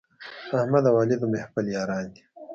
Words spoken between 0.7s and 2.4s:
او علي د محفل یاران دي.